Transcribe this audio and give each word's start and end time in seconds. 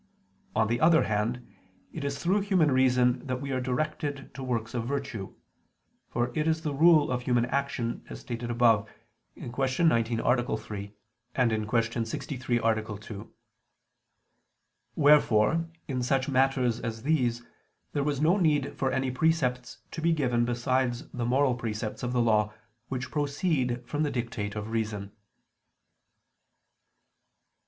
On 0.55 0.67
the 0.67 0.81
other 0.81 1.03
hand, 1.03 1.47
it 1.93 2.03
is 2.03 2.17
through 2.17 2.41
human 2.41 2.71
reason 2.71 3.23
that 3.27 3.39
we 3.39 3.51
are 3.51 3.61
directed 3.61 4.33
to 4.33 4.41
works 4.43 4.73
of 4.73 4.87
virtue, 4.87 5.35
for 6.09 6.31
it 6.33 6.47
is 6.47 6.63
the 6.63 6.73
rule 6.73 7.11
of 7.11 7.21
human 7.21 7.45
action, 7.45 8.03
as 8.09 8.19
stated 8.21 8.49
above 8.49 8.89
(Q. 9.35 9.53
19, 9.85 10.19
A. 10.21 10.57
3; 10.57 10.95
Q. 11.35 12.05
63, 12.05 12.57
A. 12.61 12.97
2). 12.97 13.31
Wherefore 14.95 15.69
in 15.87 16.01
such 16.01 16.27
matters 16.27 16.79
as 16.79 17.03
these 17.03 17.43
there 17.93 18.03
was 18.03 18.19
no 18.19 18.37
need 18.37 18.75
for 18.75 18.91
any 18.91 19.11
precepts 19.11 19.81
to 19.91 20.01
be 20.01 20.13
given 20.13 20.45
besides 20.45 21.07
the 21.11 21.25
moral 21.27 21.53
precepts 21.53 22.01
of 22.01 22.11
the 22.11 22.21
Law, 22.23 22.51
which 22.89 23.11
proceed 23.11 23.87
from 23.87 24.01
the 24.01 24.09
dictate 24.09 24.55
of 24.55 24.71
reason. 24.71 25.11